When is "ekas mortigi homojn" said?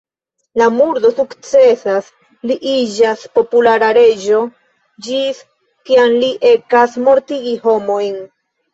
6.57-8.23